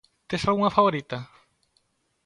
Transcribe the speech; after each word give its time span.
Tes 0.29 0.45
algunha 0.49 0.75
favorita? 0.77 1.19